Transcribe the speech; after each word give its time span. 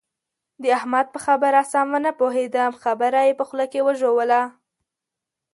د 0.61 0.63
احمد 0.77 1.07
په 1.13 1.19
خبره 1.25 1.61
سم 1.71 1.87
و 1.93 1.97
نه 2.05 2.11
پوهېدم؛ 2.19 2.71
خبره 2.83 3.19
يې 3.27 3.33
په 3.39 3.43
خوله 3.47 3.65
کې 3.71 3.85
وژوله. 3.87 4.41